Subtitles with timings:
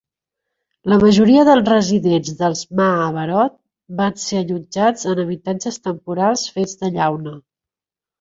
[0.91, 3.53] La majoria dels residents dels ma'abarot
[3.99, 7.35] van ser allotjats en habitatges temporals fets de llauna.